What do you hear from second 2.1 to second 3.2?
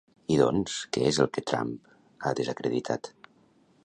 ha desacreditat?